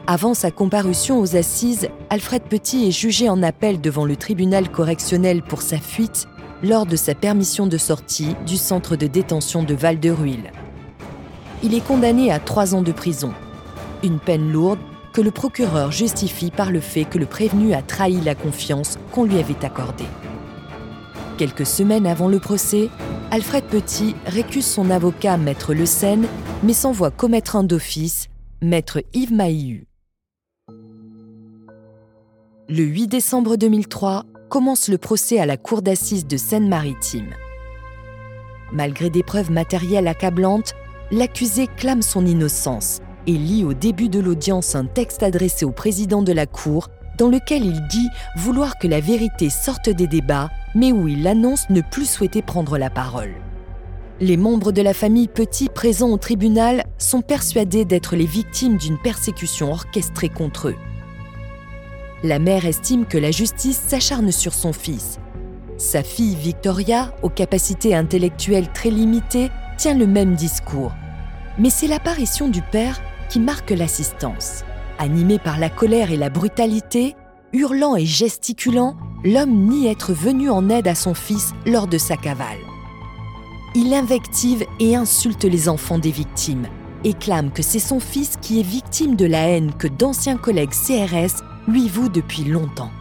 Avant 0.07 0.35
sa 0.35 0.51
comparution 0.51 1.21
aux 1.21 1.37
assises, 1.37 1.89
Alfred 2.11 2.43
Petit 2.43 2.89
est 2.89 2.93
jugé 2.93 3.29
en 3.29 3.43
appel 3.43 3.81
devant 3.81 4.07
le 4.07 4.17
tribunal 4.17 4.71
correctionnel 4.71 5.43
pour 5.43 5.63
sa 5.63 5.79
fuite 5.79 6.27
lors 6.63 6.87
de 6.87 6.97
sa 6.97 7.15
permission 7.15 7.67
de 7.67 7.77
sortie 7.77 8.35
du 8.47 8.57
centre 8.57 8.97
de 8.97 9.07
détention 9.07 9.63
de 9.63 9.75
Val-de-Ruil. 9.75 10.51
Il 11.63 11.75
est 11.75 11.87
condamné 11.87 12.33
à 12.33 12.39
trois 12.39 12.75
ans 12.75 12.83
de 12.83 12.93
prison, 12.93 13.33
une 14.03 14.19
peine 14.19 14.51
lourde 14.51 14.81
que 15.13 15.21
le 15.21 15.31
procureur 15.31 15.93
justifie 15.93 16.51
par 16.51 16.71
le 16.71 16.81
fait 16.81 17.05
que 17.05 17.19
le 17.19 17.27
prévenu 17.27 17.75
a 17.75 17.83
trahi 17.83 18.21
la 18.23 18.35
confiance 18.35 18.99
qu'on 19.13 19.25
lui 19.25 19.39
avait 19.39 19.65
accordée. 19.65 20.09
Quelques 21.37 21.67
semaines 21.67 22.07
avant 22.07 22.29
le 22.29 22.39
procès, 22.39 22.89
Alfred 23.31 23.65
Petit 23.65 24.15
récuse 24.27 24.67
son 24.67 24.91
avocat 24.91 25.37
Maître 25.37 25.75
Le 25.75 25.87
Seine, 25.87 26.27
mais 26.63 26.73
s'envoie 26.73 27.11
commettre 27.11 27.57
un 27.57 27.65
d'office, 27.65 28.29
Maître 28.63 29.03
Yves 29.13 29.33
Maillu. 29.33 29.87
Le 32.69 32.83
8 32.83 33.09
décembre 33.09 33.57
2003 33.57 34.25
commence 34.49 34.89
le 34.89 34.99
procès 34.99 35.39
à 35.39 35.47
la 35.47 35.57
cour 35.57 35.83
d'assises 35.83 36.27
de 36.27 36.37
Seine-Maritime. 36.37 37.35
Malgré 38.73 39.11
des 39.11 39.23
preuves 39.23 39.51
matérielles 39.51 40.09
accablantes, 40.09 40.75
l'accusé 41.11 41.67
clame 41.67 42.03
son 42.03 42.25
innocence 42.25 43.01
et 43.27 43.33
lit 43.33 43.65
au 43.65 43.75
début 43.75 44.09
de 44.09 44.21
l'audience 44.21 44.75
un 44.75 44.87
texte 44.87 45.23
adressé 45.23 45.65
au 45.65 45.73
président 45.73 46.23
de 46.23 46.33
la 46.33 46.47
cour 46.47 46.89
dans 47.19 47.29
lequel 47.29 47.65
il 47.65 47.87
dit 47.89 48.09
vouloir 48.37 48.79
que 48.79 48.89
la 48.89 49.01
vérité 49.01 49.51
sorte 49.51 49.91
des 49.91 50.07
débats 50.07 50.51
mais 50.75 50.93
où 50.93 51.07
il 51.07 51.27
annonce 51.27 51.69
ne 51.71 51.81
plus 51.81 52.09
souhaiter 52.09 52.43
prendre 52.43 52.79
la 52.79 52.91
parole. 52.91 53.35
Les 54.21 54.37
membres 54.37 54.71
de 54.71 54.81
la 54.81 54.95
famille 54.95 55.27
Petit 55.27 55.69
présents 55.69 56.11
au 56.11 56.19
tribunal 56.19 56.85
sont 56.99 57.21
persuadés 57.21 57.85
d'être 57.85 58.15
les 58.15 58.27
victimes 58.27 58.77
d'une 58.77 58.97
persécution 58.97 59.73
orchestrée 59.73 60.29
contre 60.29 60.69
eux. 60.69 60.77
La 62.23 62.39
mère 62.39 62.65
estime 62.65 63.07
que 63.07 63.19
la 63.19 63.33
justice 63.33 63.77
s'acharne 63.77 64.31
sur 64.31 64.55
son 64.55 64.73
fils. 64.73 65.19
Sa 65.79 66.05
fille 66.05 66.37
Victoria, 66.37 67.13
aux 67.23 67.29
capacités 67.29 67.93
intellectuelles 67.93 68.71
très 68.73 68.91
limitées, 68.91 69.51
tient 69.79 69.99
le 69.99 70.07
même 70.07 70.37
discours. 70.37 70.93
Mais 71.59 71.71
c'est 71.71 71.89
l'apparition 71.89 72.49
du 72.49 72.63
père 72.63 73.03
qui 73.29 73.41
marque 73.41 73.71
l'assistance. 73.71 74.63
Animé 75.01 75.41
par 75.41 75.59
la 75.59 75.71
colère 75.71 76.13
et 76.13 76.17
la 76.17 76.31
brutalité, 76.31 77.17
hurlant 77.53 77.97
et 77.97 78.07
gesticulant, 78.07 78.97
l'homme 79.25 79.69
nie 79.69 79.89
être 79.89 80.13
venu 80.13 80.51
en 80.51 80.71
aide 80.71 80.87
à 80.87 80.95
son 80.95 81.15
fils 81.15 81.53
lors 81.67 81.89
de 81.89 81.99
sa 81.99 82.17
cavale. 82.17 82.64
Il 83.77 83.93
invective 83.93 84.65
et 84.79 84.95
insulte 84.95 85.43
les 85.43 85.69
enfants 85.69 85.99
des 85.99 86.13
victimes 86.13 86.69
et 87.03 87.13
clame 87.13 87.51
que 87.51 87.63
c'est 87.63 87.81
son 87.81 87.99
fils 87.99 88.37
qui 88.41 88.61
est 88.61 88.63
victime 88.63 89.17
de 89.17 89.27
la 89.27 89.49
haine 89.49 89.73
que 89.77 89.89
d'anciens 89.89 90.37
collègues 90.37 90.71
CRS 90.71 91.43
lui 91.67 91.89
vouent 91.89 92.09
depuis 92.09 92.45
longtemps. 92.45 92.93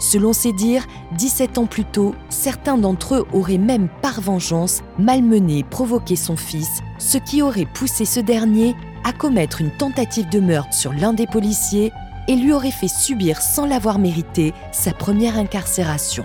Selon 0.00 0.32
ses 0.32 0.54
dires, 0.54 0.86
17 1.18 1.58
ans 1.58 1.66
plus 1.66 1.84
tôt, 1.84 2.14
certains 2.30 2.78
d'entre 2.78 3.16
eux 3.16 3.26
auraient 3.34 3.58
même 3.58 3.90
par 4.00 4.22
vengeance 4.22 4.82
malmené 4.98 5.58
et 5.58 5.64
provoqué 5.64 6.16
son 6.16 6.36
fils, 6.36 6.80
ce 6.98 7.18
qui 7.18 7.42
aurait 7.42 7.66
poussé 7.66 8.06
ce 8.06 8.20
dernier 8.20 8.74
à 9.04 9.12
commettre 9.12 9.60
une 9.60 9.76
tentative 9.76 10.30
de 10.30 10.40
meurtre 10.40 10.72
sur 10.72 10.94
l'un 10.94 11.12
des 11.12 11.26
policiers 11.26 11.92
et 12.26 12.36
lui 12.36 12.54
aurait 12.54 12.70
fait 12.70 12.88
subir 12.88 13.42
sans 13.42 13.66
l'avoir 13.66 13.98
mérité 13.98 14.54
sa 14.72 14.92
première 14.92 15.36
incarcération. 15.36 16.24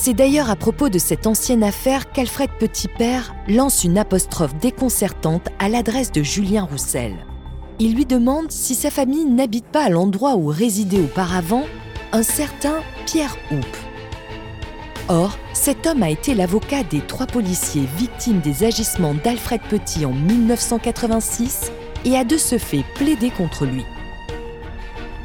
C'est 0.00 0.14
d'ailleurs 0.14 0.48
à 0.48 0.54
propos 0.54 0.90
de 0.90 0.98
cette 0.98 1.26
ancienne 1.26 1.64
affaire 1.64 2.12
qu'Alfred 2.12 2.50
Petitpère 2.60 3.34
lance 3.48 3.82
une 3.82 3.98
apostrophe 3.98 4.54
déconcertante 4.54 5.48
à 5.58 5.68
l'adresse 5.68 6.12
de 6.12 6.22
Julien 6.22 6.62
Roussel. 6.62 7.16
Il 7.80 7.96
lui 7.96 8.06
demande 8.06 8.52
si 8.52 8.76
sa 8.76 8.90
famille 8.90 9.24
n'habite 9.24 9.66
pas 9.66 9.82
à 9.82 9.88
l'endroit 9.88 10.36
où 10.36 10.46
résidait 10.46 11.00
auparavant 11.00 11.64
un 12.12 12.22
certain 12.22 12.76
Pierre 13.06 13.36
Houppe. 13.50 13.76
Or, 15.08 15.36
cet 15.52 15.84
homme 15.88 16.04
a 16.04 16.10
été 16.10 16.36
l'avocat 16.36 16.84
des 16.84 17.00
trois 17.00 17.26
policiers 17.26 17.88
victimes 17.96 18.38
des 18.38 18.62
agissements 18.62 19.14
d'Alfred 19.14 19.62
Petit 19.62 20.06
en 20.06 20.12
1986 20.12 21.72
et 22.04 22.16
a 22.16 22.22
de 22.22 22.36
ce 22.36 22.56
fait 22.56 22.84
plaidé 22.94 23.30
contre 23.30 23.66
lui. 23.66 23.84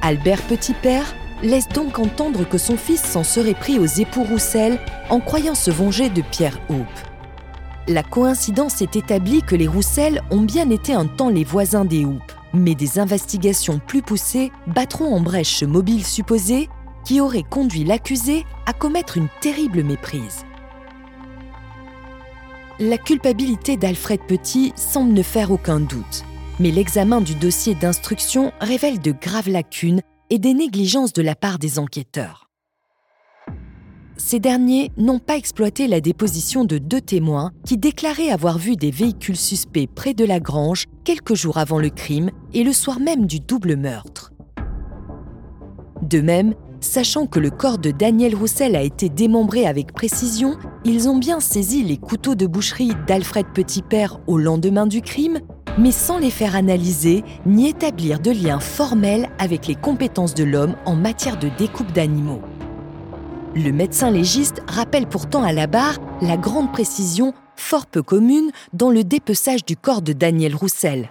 Albert 0.01 0.41
Petitpère 0.41 1.13
laisse 1.43 1.67
donc 1.67 1.99
entendre 1.99 2.47
que 2.47 2.57
son 2.57 2.77
fils 2.77 3.01
s'en 3.01 3.23
serait 3.23 3.53
pris 3.53 3.77
aux 3.77 3.85
époux 3.85 4.23
Roussel 4.23 4.79
en 5.09 5.19
croyant 5.19 5.55
se 5.55 5.69
venger 5.69 6.09
de 6.09 6.21
Pierre 6.21 6.59
Houppe. 6.69 6.87
La 7.87 8.01
coïncidence 8.01 8.81
est 8.81 8.95
établie 8.95 9.43
que 9.43 9.55
les 9.55 9.67
Roussel 9.67 10.21
ont 10.31 10.41
bien 10.41 10.69
été 10.69 10.93
un 10.93 11.05
temps 11.05 11.29
les 11.29 11.43
voisins 11.43 11.85
des 11.85 12.05
Houppes, 12.05 12.31
mais 12.53 12.75
des 12.75 12.97
investigations 12.97 13.79
plus 13.85 14.01
poussées 14.01 14.51
battront 14.67 15.13
en 15.13 15.19
brèche 15.19 15.57
ce 15.57 15.65
mobile 15.65 16.05
supposé 16.05 16.69
qui 17.03 17.19
aurait 17.19 17.43
conduit 17.43 17.83
l'accusé 17.83 18.45
à 18.65 18.71
commettre 18.71 19.17
une 19.17 19.27
terrible 19.41 19.83
méprise. 19.83 20.45
La 22.79 22.97
culpabilité 22.97 23.75
d'Alfred 23.75 24.21
Petit 24.21 24.71
semble 24.77 25.13
ne 25.13 25.21
faire 25.21 25.51
aucun 25.51 25.81
doute 25.81 26.23
mais 26.59 26.71
l'examen 26.71 27.21
du 27.21 27.35
dossier 27.35 27.75
d'instruction 27.75 28.53
révèle 28.61 28.99
de 28.99 29.11
graves 29.11 29.49
lacunes 29.49 30.01
et 30.33 30.39
des 30.39 30.55
négligences 30.55 31.13
de 31.13 31.21
la 31.21 31.35
part 31.35 31.59
des 31.59 31.77
enquêteurs. 31.77 32.49
Ces 34.17 34.39
derniers 34.39 34.91
n'ont 34.97 35.19
pas 35.19 35.37
exploité 35.37 35.87
la 35.87 36.01
déposition 36.01 36.65
de 36.65 36.79
deux 36.79 37.01
témoins 37.01 37.51
qui 37.67 37.77
déclaraient 37.77 38.31
avoir 38.31 38.57
vu 38.57 38.75
des 38.75 38.89
véhicules 38.89 39.37
suspects 39.37 39.85
près 39.85 40.15
de 40.15 40.25
la 40.25 40.39
grange 40.39 40.85
quelques 41.03 41.35
jours 41.35 41.59
avant 41.59 41.77
le 41.77 41.91
crime 41.91 42.31
et 42.51 42.63
le 42.63 42.73
soir 42.73 42.99
même 42.99 43.27
du 43.27 43.41
double 43.41 43.75
meurtre. 43.75 44.33
De 46.01 46.19
même, 46.19 46.55
sachant 46.83 47.25
que 47.25 47.39
le 47.39 47.49
corps 47.49 47.77
de 47.77 47.91
Daniel 47.91 48.35
Roussel 48.35 48.75
a 48.75 48.81
été 48.81 49.09
démembré 49.09 49.65
avec 49.65 49.93
précision, 49.93 50.57
ils 50.85 51.09
ont 51.09 51.17
bien 51.17 51.39
saisi 51.39 51.83
les 51.83 51.97
couteaux 51.97 52.35
de 52.35 52.45
boucherie 52.45 52.91
d'Alfred 53.07 53.47
Petitpère 53.53 54.19
au 54.27 54.37
lendemain 54.37 54.85
du 54.85 55.01
crime 55.01 55.39
mais 55.77 55.91
sans 55.91 56.17
les 56.17 56.29
faire 56.29 56.55
analyser 56.55 57.23
ni 57.45 57.69
établir 57.69 58.19
de 58.19 58.31
lien 58.31 58.59
formel 58.59 59.29
avec 59.39 59.67
les 59.67 59.75
compétences 59.75 60.33
de 60.33 60.43
l'homme 60.43 60.75
en 60.85 60.95
matière 60.95 61.37
de 61.37 61.49
découpe 61.57 61.91
d'animaux. 61.91 62.41
Le 63.55 63.71
médecin 63.71 64.09
légiste 64.09 64.61
rappelle 64.67 65.07
pourtant 65.07 65.43
à 65.43 65.51
la 65.51 65.67
barre 65.67 65.99
la 66.21 66.37
grande 66.37 66.71
précision, 66.71 67.33
fort 67.55 67.85
peu 67.85 68.01
commune, 68.01 68.51
dans 68.73 68.89
le 68.89 69.03
dépeçage 69.03 69.65
du 69.65 69.77
corps 69.77 70.01
de 70.01 70.13
Daniel 70.13 70.55
Roussel. 70.55 71.09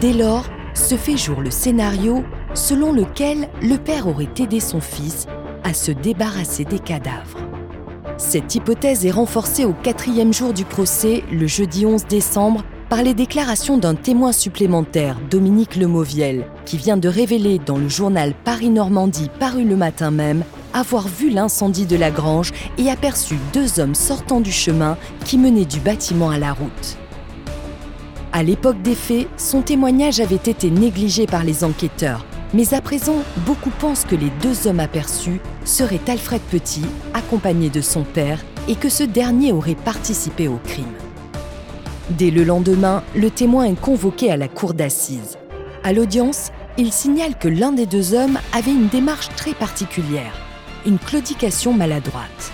Dès 0.00 0.12
lors, 0.12 0.44
se 0.76 0.94
fait 0.94 1.16
jour 1.16 1.40
le 1.40 1.50
scénario 1.50 2.24
selon 2.54 2.92
lequel 2.92 3.48
le 3.62 3.76
père 3.76 4.06
aurait 4.06 4.28
aidé 4.38 4.60
son 4.60 4.80
fils 4.80 5.26
à 5.64 5.74
se 5.74 5.90
débarrasser 5.90 6.64
des 6.64 6.78
cadavres. 6.78 7.40
Cette 8.18 8.54
hypothèse 8.54 9.04
est 9.04 9.10
renforcée 9.10 9.64
au 9.64 9.72
quatrième 9.72 10.32
jour 10.32 10.52
du 10.52 10.64
procès, 10.64 11.22
le 11.30 11.46
jeudi 11.46 11.84
11 11.84 12.06
décembre, 12.06 12.64
par 12.88 13.02
les 13.02 13.14
déclarations 13.14 13.78
d'un 13.78 13.94
témoin 13.94 14.32
supplémentaire, 14.32 15.18
Dominique 15.28 15.76
Lemoviel, 15.76 16.46
qui 16.64 16.76
vient 16.76 16.96
de 16.96 17.08
révéler 17.08 17.58
dans 17.58 17.78
le 17.78 17.88
journal 17.88 18.32
Paris-Normandie 18.44 19.30
paru 19.40 19.64
le 19.64 19.76
matin 19.76 20.10
même 20.10 20.44
avoir 20.72 21.08
vu 21.08 21.30
l'incendie 21.30 21.86
de 21.86 21.96
la 21.96 22.10
grange 22.10 22.52
et 22.78 22.90
aperçu 22.90 23.36
deux 23.52 23.80
hommes 23.80 23.94
sortant 23.94 24.40
du 24.40 24.52
chemin 24.52 24.96
qui 25.24 25.38
menait 25.38 25.64
du 25.64 25.80
bâtiment 25.80 26.30
à 26.30 26.38
la 26.38 26.52
route. 26.52 26.98
À 28.36 28.42
l'époque 28.42 28.82
des 28.82 28.94
faits, 28.94 29.28
son 29.38 29.62
témoignage 29.62 30.20
avait 30.20 30.34
été 30.34 30.70
négligé 30.70 31.26
par 31.26 31.42
les 31.42 31.64
enquêteurs, 31.64 32.26
mais 32.52 32.74
à 32.74 32.82
présent, 32.82 33.22
beaucoup 33.46 33.70
pensent 33.70 34.04
que 34.04 34.14
les 34.14 34.28
deux 34.42 34.66
hommes 34.66 34.80
aperçus 34.80 35.40
seraient 35.64 36.02
Alfred 36.06 36.42
Petit, 36.42 36.84
accompagné 37.14 37.70
de 37.70 37.80
son 37.80 38.02
père, 38.02 38.44
et 38.68 38.74
que 38.74 38.90
ce 38.90 39.04
dernier 39.04 39.54
aurait 39.54 39.74
participé 39.74 40.48
au 40.48 40.58
crime. 40.58 40.84
Dès 42.10 42.30
le 42.30 42.44
lendemain, 42.44 43.02
le 43.16 43.30
témoin 43.30 43.64
est 43.64 43.80
convoqué 43.80 44.30
à 44.30 44.36
la 44.36 44.48
cour 44.48 44.74
d'assises. 44.74 45.38
À 45.82 45.94
l'audience, 45.94 46.50
il 46.76 46.92
signale 46.92 47.38
que 47.38 47.48
l'un 47.48 47.72
des 47.72 47.86
deux 47.86 48.12
hommes 48.12 48.38
avait 48.52 48.70
une 48.70 48.88
démarche 48.88 49.30
très 49.34 49.54
particulière, 49.54 50.38
une 50.84 50.98
claudication 50.98 51.72
maladroite. 51.72 52.52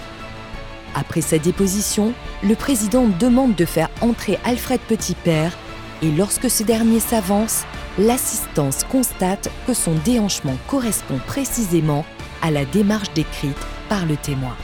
Après 0.95 1.23
sa 1.23 1.39
déposition, 1.39 2.13
le 2.45 2.55
président 2.55 3.09
demande 3.19 3.57
de 3.57 3.65
faire 3.65 3.91
entrer 4.01 4.39
Alfred 4.45 4.81
Petit-Père 4.83 5.59
et 6.03 6.11
lorsque 6.11 6.51
ce 6.51 6.63
dernier 6.63 7.01
s'avance, 7.01 7.65
l'assistance 7.99 8.85
constate 8.85 9.51
que 9.67 9.75
son 9.75 9.95
déhanchement 10.05 10.57
correspond 10.69 11.19
précisément 11.27 12.05
à 12.43 12.51
la 12.51 12.65
démarche 12.65 13.13
décrite 13.15 13.57
par 13.89 14.05
le 14.07 14.17
témoin. 14.17 14.57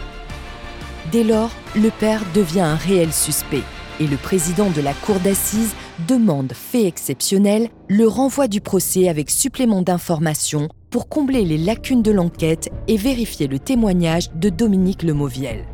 Dès 1.12 1.24
lors, 1.24 1.50
le 1.74 1.90
père 1.90 2.22
devient 2.34 2.60
un 2.60 2.74
réel 2.74 3.12
suspect 3.12 3.62
et 4.00 4.06
le 4.06 4.16
président 4.16 4.70
de 4.70 4.80
la 4.80 4.94
cour 4.94 5.18
d'assises 5.20 5.74
demande, 6.06 6.52
fait 6.52 6.86
exceptionnel, 6.86 7.68
le 7.88 8.06
renvoi 8.06 8.46
du 8.48 8.60
procès 8.60 9.08
avec 9.08 9.30
supplément 9.30 9.82
d'informations 9.82 10.68
pour 10.90 11.08
combler 11.08 11.44
les 11.44 11.58
lacunes 11.58 12.02
de 12.02 12.12
l'enquête 12.12 12.70
et 12.86 12.96
vérifier 12.96 13.46
le 13.48 13.58
témoignage 13.58 14.30
de 14.34 14.48
Dominique 14.48 15.02
Lemoviel. 15.02 15.64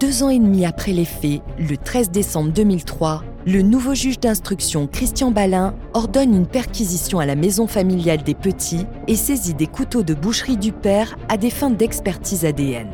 Deux 0.00 0.22
ans 0.22 0.30
et 0.30 0.38
demi 0.38 0.64
après 0.66 0.92
les 0.92 1.04
faits, 1.04 1.40
le 1.58 1.76
13 1.76 2.10
décembre 2.10 2.52
2003, 2.52 3.24
le 3.46 3.62
nouveau 3.62 3.94
juge 3.94 4.18
d'instruction 4.18 4.86
Christian 4.86 5.30
Balin 5.30 5.74
ordonne 5.94 6.34
une 6.34 6.46
perquisition 6.46 7.18
à 7.18 7.26
la 7.26 7.36
maison 7.36 7.66
familiale 7.66 8.22
des 8.22 8.34
petits 8.34 8.84
et 9.06 9.16
saisit 9.16 9.54
des 9.54 9.66
couteaux 9.66 10.02
de 10.02 10.14
boucherie 10.14 10.56
du 10.56 10.72
père 10.72 11.16
à 11.28 11.36
des 11.36 11.50
fins 11.50 11.70
d'expertise 11.70 12.44
ADN. 12.44 12.88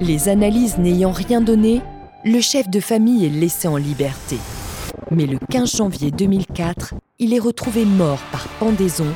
Les 0.00 0.28
analyses 0.28 0.78
n'ayant 0.78 1.12
rien 1.12 1.40
donné, 1.40 1.82
le 2.24 2.40
chef 2.40 2.68
de 2.68 2.80
famille 2.80 3.26
est 3.26 3.30
laissé 3.30 3.68
en 3.68 3.76
liberté. 3.76 4.38
Mais 5.10 5.26
le 5.26 5.38
15 5.50 5.76
janvier 5.76 6.10
2004, 6.10 6.94
il 7.18 7.34
est 7.34 7.38
retrouvé 7.38 7.84
mort 7.84 8.20
par 8.32 8.48
pendaison 8.58 9.06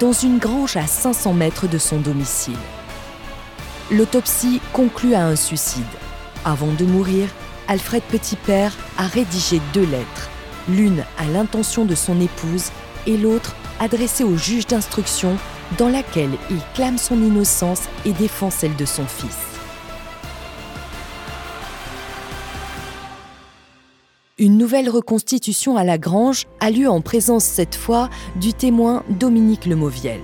dans 0.00 0.12
une 0.12 0.38
grange 0.38 0.76
à 0.76 0.86
500 0.86 1.34
mètres 1.34 1.68
de 1.68 1.78
son 1.78 2.00
domicile. 2.00 2.56
L'autopsie 3.92 4.60
conclut 4.72 5.14
à 5.14 5.26
un 5.26 5.36
suicide. 5.36 5.82
Avant 6.44 6.72
de 6.72 6.84
mourir, 6.84 7.28
Alfred 7.66 8.02
Petitpère 8.02 8.76
a 8.98 9.06
rédigé 9.06 9.60
deux 9.72 9.86
lettres, 9.86 10.30
l'une 10.68 11.04
à 11.18 11.26
l'intention 11.26 11.84
de 11.84 11.94
son 11.94 12.20
épouse 12.20 12.70
et 13.06 13.16
l'autre 13.16 13.54
adressée 13.80 14.24
au 14.24 14.36
juge 14.36 14.66
d'instruction 14.66 15.36
dans 15.78 15.88
laquelle 15.88 16.32
il 16.50 16.60
clame 16.74 16.98
son 16.98 17.16
innocence 17.16 17.82
et 18.04 18.12
défend 18.12 18.50
celle 18.50 18.76
de 18.76 18.84
son 18.84 19.06
fils. 19.06 19.38
Une 24.36 24.58
nouvelle 24.58 24.90
reconstitution 24.90 25.76
à 25.76 25.84
la 25.84 25.96
Grange 25.96 26.46
a 26.60 26.70
lieu 26.70 26.88
en 26.88 27.00
présence 27.00 27.44
cette 27.44 27.76
fois 27.76 28.10
du 28.36 28.52
témoin 28.52 29.04
Dominique 29.08 29.64
Lemoviel. 29.64 30.20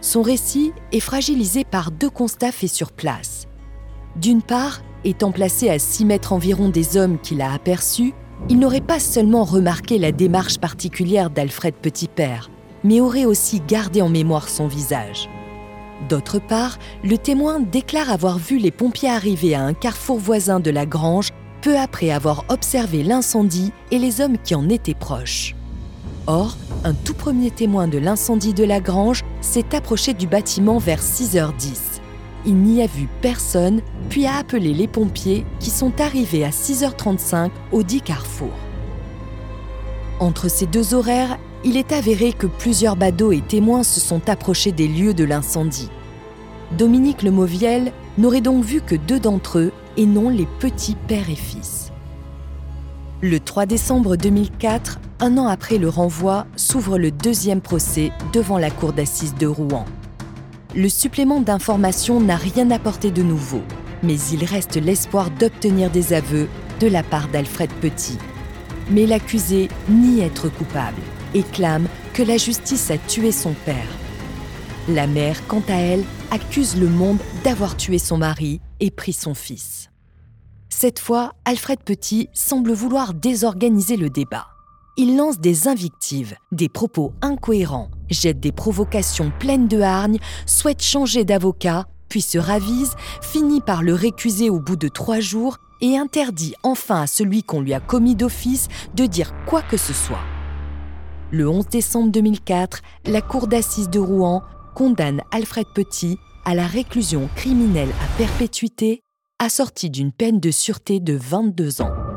Son 0.00 0.22
récit 0.22 0.72
est 0.92 1.00
fragilisé 1.00 1.64
par 1.64 1.90
deux 1.90 2.10
constats 2.10 2.52
faits 2.52 2.70
sur 2.70 2.92
place. 2.92 3.48
D'une 4.16 4.42
part, 4.42 4.82
étant 5.04 5.32
placé 5.32 5.68
à 5.68 5.78
6 5.78 6.04
mètres 6.04 6.32
environ 6.32 6.68
des 6.68 6.96
hommes 6.96 7.18
qu'il 7.18 7.40
a 7.40 7.52
aperçus, 7.52 8.14
il 8.48 8.58
n'aurait 8.58 8.80
pas 8.80 8.98
seulement 8.98 9.44
remarqué 9.44 9.98
la 9.98 10.12
démarche 10.12 10.58
particulière 10.58 11.30
d'Alfred 11.30 11.74
Petitpère, 11.74 12.50
mais 12.82 13.00
aurait 13.00 13.24
aussi 13.24 13.60
gardé 13.60 14.02
en 14.02 14.08
mémoire 14.08 14.48
son 14.48 14.66
visage. 14.66 15.28
D'autre 16.08 16.38
part, 16.38 16.78
le 17.02 17.16
témoin 17.16 17.60
déclare 17.60 18.10
avoir 18.10 18.38
vu 18.38 18.58
les 18.58 18.70
pompiers 18.70 19.08
arriver 19.08 19.54
à 19.54 19.62
un 19.62 19.74
carrefour 19.74 20.18
voisin 20.18 20.60
de 20.60 20.70
la 20.70 20.84
grange 20.84 21.30
peu 21.62 21.78
après 21.78 22.10
avoir 22.10 22.44
observé 22.48 23.02
l'incendie 23.02 23.72
et 23.90 23.98
les 23.98 24.20
hommes 24.20 24.36
qui 24.42 24.54
en 24.54 24.68
étaient 24.68 24.92
proches. 24.92 25.54
Or, 26.26 26.56
un 26.84 26.92
tout 26.92 27.14
premier 27.14 27.50
témoin 27.50 27.88
de 27.88 27.98
l'incendie 27.98 28.54
de 28.54 28.64
la 28.64 28.80
grange 28.80 29.22
s'est 29.40 29.74
approché 29.74 30.12
du 30.12 30.26
bâtiment 30.26 30.78
vers 30.78 31.00
6h10 31.00 31.93
il 32.46 32.56
n'y 32.56 32.82
a 32.82 32.86
vu 32.86 33.08
personne, 33.20 33.80
puis 34.08 34.26
a 34.26 34.36
appelé 34.36 34.74
les 34.74 34.88
pompiers 34.88 35.44
qui 35.60 35.70
sont 35.70 36.00
arrivés 36.00 36.44
à 36.44 36.50
6h35 36.50 37.50
au 37.72 37.82
dit 37.82 38.00
carrefour. 38.00 38.52
Entre 40.20 40.48
ces 40.48 40.66
deux 40.66 40.94
horaires, 40.94 41.38
il 41.64 41.76
est 41.76 41.92
avéré 41.92 42.32
que 42.32 42.46
plusieurs 42.46 42.96
badauds 42.96 43.32
et 43.32 43.40
témoins 43.40 43.82
se 43.82 44.00
sont 44.00 44.28
approchés 44.28 44.72
des 44.72 44.88
lieux 44.88 45.14
de 45.14 45.24
l'incendie. 45.24 45.90
Dominique 46.76 47.22
Lemoviel 47.22 47.92
n'aurait 48.18 48.40
donc 48.40 48.64
vu 48.64 48.80
que 48.80 48.94
deux 48.94 49.20
d'entre 49.20 49.58
eux 49.58 49.72
et 49.96 50.06
non 50.06 50.28
les 50.28 50.46
petits 50.58 50.96
père 51.08 51.30
et 51.30 51.36
fils. 51.36 51.92
Le 53.22 53.40
3 53.40 53.64
décembre 53.66 54.16
2004, 54.16 55.00
un 55.20 55.38
an 55.38 55.46
après 55.46 55.78
le 55.78 55.88
renvoi, 55.88 56.46
s'ouvre 56.56 56.98
le 56.98 57.10
deuxième 57.10 57.62
procès 57.62 58.12
devant 58.32 58.58
la 58.58 58.70
cour 58.70 58.92
d'assises 58.92 59.34
de 59.34 59.46
Rouen 59.46 59.86
le 60.76 60.88
supplément 60.88 61.40
d'information 61.40 62.20
n'a 62.20 62.36
rien 62.36 62.70
apporté 62.70 63.10
de 63.10 63.22
nouveau, 63.22 63.62
mais 64.02 64.18
il 64.32 64.44
reste 64.44 64.76
l'espoir 64.76 65.30
d'obtenir 65.30 65.90
des 65.90 66.12
aveux 66.12 66.48
de 66.80 66.88
la 66.88 67.02
part 67.02 67.28
d'Alfred 67.28 67.70
Petit. 67.80 68.18
Mais 68.90 69.06
l'accusé 69.06 69.68
nie 69.88 70.20
être 70.20 70.48
coupable 70.48 71.00
et 71.32 71.42
clame 71.42 71.86
que 72.12 72.22
la 72.22 72.36
justice 72.36 72.90
a 72.90 72.98
tué 72.98 73.32
son 73.32 73.52
père. 73.64 73.88
La 74.88 75.06
mère, 75.06 75.46
quant 75.46 75.62
à 75.68 75.76
elle, 75.76 76.04
accuse 76.30 76.76
le 76.76 76.88
monde 76.88 77.18
d'avoir 77.44 77.76
tué 77.76 77.98
son 77.98 78.18
mari 78.18 78.60
et 78.80 78.90
pris 78.90 79.12
son 79.12 79.34
fils. 79.34 79.90
Cette 80.68 80.98
fois, 80.98 81.32
Alfred 81.44 81.80
Petit 81.80 82.28
semble 82.32 82.72
vouloir 82.72 83.14
désorganiser 83.14 83.96
le 83.96 84.10
débat. 84.10 84.53
Il 84.96 85.16
lance 85.16 85.38
des 85.38 85.66
invectives, 85.66 86.36
des 86.52 86.68
propos 86.68 87.12
incohérents 87.20 87.90
jette 88.10 88.40
des 88.40 88.52
provocations 88.52 89.32
pleines 89.38 89.68
de 89.68 89.80
hargne, 89.80 90.18
souhaite 90.46 90.82
changer 90.82 91.24
d'avocat, 91.24 91.86
puis 92.08 92.22
se 92.22 92.38
ravise, 92.38 92.94
finit 93.20 93.60
par 93.60 93.82
le 93.82 93.94
récuser 93.94 94.50
au 94.50 94.60
bout 94.60 94.76
de 94.76 94.88
trois 94.88 95.20
jours 95.20 95.58
et 95.80 95.98
interdit 95.98 96.54
enfin 96.62 97.02
à 97.02 97.06
celui 97.06 97.42
qu'on 97.42 97.60
lui 97.60 97.74
a 97.74 97.80
commis 97.80 98.14
d'office 98.14 98.68
de 98.94 99.06
dire 99.06 99.32
quoi 99.46 99.62
que 99.62 99.76
ce 99.76 99.92
soit. 99.92 100.22
Le 101.32 101.48
11 101.48 101.66
décembre 101.66 102.12
2004, 102.12 102.80
la 103.06 103.20
Cour 103.20 103.48
d'assises 103.48 103.90
de 103.90 103.98
Rouen 103.98 104.42
condamne 104.74 105.22
Alfred 105.32 105.66
Petit 105.74 106.18
à 106.44 106.54
la 106.54 106.66
réclusion 106.66 107.28
criminelle 107.34 107.90
à 108.02 108.18
perpétuité, 108.18 109.02
assortie 109.40 109.90
d'une 109.90 110.12
peine 110.12 110.38
de 110.38 110.50
sûreté 110.50 111.00
de 111.00 111.14
22 111.14 111.82
ans. 111.82 112.13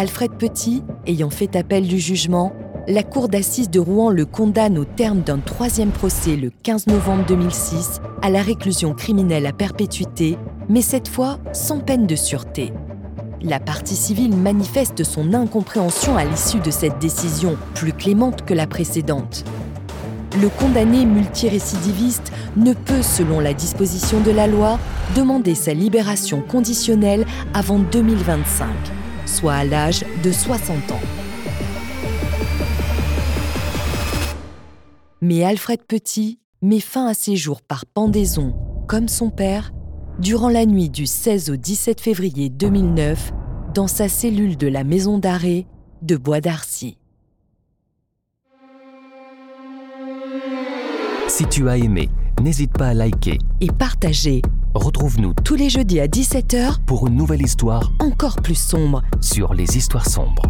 Alfred 0.00 0.30
Petit, 0.38 0.84
ayant 1.08 1.28
fait 1.28 1.56
appel 1.56 1.84
du 1.84 1.98
jugement, 1.98 2.52
la 2.86 3.02
Cour 3.02 3.28
d'assises 3.28 3.68
de 3.68 3.80
Rouen 3.80 4.10
le 4.10 4.26
condamne 4.26 4.78
au 4.78 4.84
terme 4.84 5.22
d'un 5.22 5.38
troisième 5.38 5.90
procès 5.90 6.36
le 6.36 6.52
15 6.62 6.86
novembre 6.86 7.24
2006 7.26 8.00
à 8.22 8.30
la 8.30 8.40
réclusion 8.40 8.94
criminelle 8.94 9.44
à 9.44 9.52
perpétuité, 9.52 10.38
mais 10.68 10.82
cette 10.82 11.08
fois 11.08 11.40
sans 11.52 11.80
peine 11.80 12.06
de 12.06 12.14
sûreté. 12.14 12.72
La 13.42 13.58
partie 13.58 13.96
civile 13.96 14.36
manifeste 14.36 15.02
son 15.02 15.34
incompréhension 15.34 16.16
à 16.16 16.24
l'issue 16.24 16.60
de 16.60 16.70
cette 16.70 17.00
décision, 17.00 17.56
plus 17.74 17.92
clémente 17.92 18.44
que 18.44 18.54
la 18.54 18.68
précédente. 18.68 19.44
Le 20.40 20.48
condamné 20.48 21.06
multirécidiviste 21.06 22.30
ne 22.56 22.72
peut, 22.72 23.02
selon 23.02 23.40
la 23.40 23.52
disposition 23.52 24.20
de 24.20 24.30
la 24.30 24.46
loi, 24.46 24.78
demander 25.16 25.56
sa 25.56 25.74
libération 25.74 26.40
conditionnelle 26.40 27.26
avant 27.52 27.80
2025, 27.80 28.68
soit 29.28 29.54
à 29.54 29.64
l'âge 29.64 30.04
de 30.22 30.32
60 30.32 30.90
ans. 30.90 31.00
Mais 35.20 35.44
Alfred 35.44 35.80
Petit 35.86 36.38
met 36.62 36.80
fin 36.80 37.06
à 37.06 37.14
ses 37.14 37.36
jours 37.36 37.62
par 37.62 37.86
pendaison, 37.86 38.56
comme 38.88 39.08
son 39.08 39.30
père, 39.30 39.72
durant 40.18 40.48
la 40.48 40.66
nuit 40.66 40.88
du 40.88 41.06
16 41.06 41.50
au 41.50 41.56
17 41.56 42.00
février 42.00 42.48
2009 42.48 43.32
dans 43.74 43.86
sa 43.86 44.08
cellule 44.08 44.56
de 44.56 44.66
la 44.66 44.82
maison 44.82 45.18
d'arrêt 45.18 45.66
de 46.02 46.16
Bois 46.16 46.40
d'Arcy. 46.40 46.98
Si 51.28 51.46
tu 51.46 51.68
as 51.68 51.76
aimé, 51.76 52.08
n'hésite 52.40 52.72
pas 52.72 52.88
à 52.88 52.94
liker. 52.94 53.38
Et 53.60 53.68
partager. 53.68 54.42
Retrouve-nous 54.74 55.32
tous 55.44 55.54
les 55.54 55.70
jeudis 55.70 55.98
à 55.98 56.06
17h 56.06 56.80
pour 56.84 57.06
une 57.06 57.16
nouvelle 57.16 57.42
histoire 57.42 57.90
encore 58.00 58.36
plus 58.36 58.54
sombre 58.54 59.02
sur 59.20 59.54
les 59.54 59.76
histoires 59.78 60.08
sombres. 60.08 60.42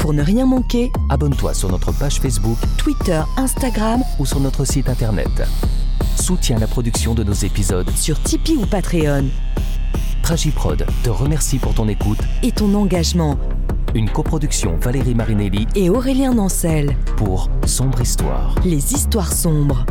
Pour 0.00 0.14
ne 0.14 0.22
rien 0.22 0.46
manquer, 0.46 0.90
abonne-toi 1.10 1.52
sur 1.52 1.70
notre 1.70 1.92
page 1.92 2.18
Facebook, 2.18 2.56
Twitter, 2.78 3.20
Instagram 3.36 4.02
ou 4.18 4.24
sur 4.26 4.40
notre 4.40 4.64
site 4.64 4.88
internet. 4.88 5.28
Soutiens 6.16 6.58
la 6.58 6.66
production 6.66 7.14
de 7.14 7.24
nos 7.24 7.34
épisodes 7.34 7.90
sur 7.90 8.20
Tipeee 8.22 8.56
ou 8.56 8.66
Patreon. 8.66 9.26
Tragiprod 10.22 10.86
te 11.04 11.10
remercie 11.10 11.58
pour 11.58 11.74
ton 11.74 11.88
écoute 11.88 12.20
et 12.42 12.52
ton 12.52 12.72
engagement. 12.74 13.38
Une 13.94 14.10
coproduction 14.10 14.76
Valérie 14.80 15.14
Marinelli 15.14 15.66
et 15.74 15.90
Aurélien 15.90 16.34
Nancel 16.34 16.96
pour 17.16 17.50
Sombre 17.66 18.00
Histoire. 18.00 18.54
Les 18.64 18.94
histoires 18.94 19.32
sombres. 19.32 19.86